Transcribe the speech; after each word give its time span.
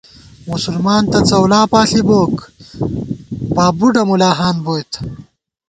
مسلمان 0.49 1.01
تہ 1.11 1.19
څؤلاپاݪی 1.29 2.01
بوک، 2.07 2.35
باب 3.55 3.73
بُڈہ 3.79 4.03
ملاہان 4.09 4.55
بوئیت 4.65 4.91